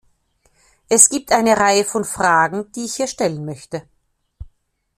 [0.89, 3.83] Es gibt eine Reihe von Fragen, die ich hier stellen möchte.